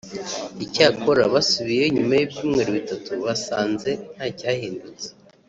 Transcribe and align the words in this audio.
icyakora 0.65 1.23
basubiyeyo 1.33 1.87
nyuma 1.95 2.13
y’ibyumweru 2.15 2.69
bitatu 2.79 3.11
basanze 3.25 3.89
nta 4.13 4.27
cyahindutse 4.37 5.07